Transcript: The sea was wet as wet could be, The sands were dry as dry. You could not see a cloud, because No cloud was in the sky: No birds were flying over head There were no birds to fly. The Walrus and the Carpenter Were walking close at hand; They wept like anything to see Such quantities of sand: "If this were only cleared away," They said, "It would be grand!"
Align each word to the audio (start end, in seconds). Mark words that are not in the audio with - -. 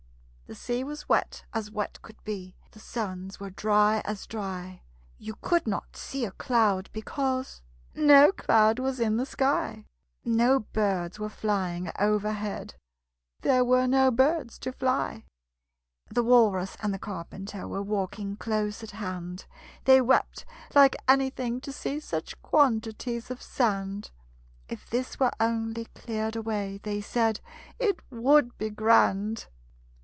The 0.47 0.55
sea 0.55 0.83
was 0.83 1.07
wet 1.07 1.45
as 1.53 1.71
wet 1.71 2.01
could 2.01 2.21
be, 2.25 2.57
The 2.71 2.79
sands 2.79 3.39
were 3.39 3.51
dry 3.51 4.01
as 4.03 4.27
dry. 4.27 4.81
You 5.17 5.35
could 5.35 5.65
not 5.65 5.95
see 5.95 6.25
a 6.25 6.31
cloud, 6.31 6.89
because 6.91 7.61
No 7.95 8.33
cloud 8.33 8.77
was 8.77 8.99
in 8.99 9.15
the 9.15 9.25
sky: 9.25 9.85
No 10.25 10.59
birds 10.59 11.17
were 11.21 11.29
flying 11.29 11.89
over 11.97 12.33
head 12.33 12.75
There 13.39 13.63
were 13.63 13.87
no 13.87 14.11
birds 14.11 14.59
to 14.59 14.73
fly. 14.73 15.23
The 16.09 16.21
Walrus 16.21 16.75
and 16.81 16.93
the 16.93 16.99
Carpenter 16.99 17.65
Were 17.65 17.81
walking 17.81 18.35
close 18.35 18.83
at 18.83 18.91
hand; 18.91 19.45
They 19.85 20.01
wept 20.01 20.43
like 20.75 20.97
anything 21.07 21.61
to 21.61 21.71
see 21.71 22.01
Such 22.01 22.41
quantities 22.41 23.31
of 23.31 23.41
sand: 23.41 24.11
"If 24.67 24.89
this 24.89 25.17
were 25.17 25.31
only 25.39 25.85
cleared 25.85 26.35
away," 26.35 26.77
They 26.83 26.99
said, 26.99 27.39
"It 27.79 28.01
would 28.11 28.57
be 28.57 28.69
grand!" 28.69 29.45